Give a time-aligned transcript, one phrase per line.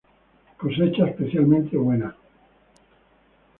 [0.61, 2.09] Cosecha especialmente buena.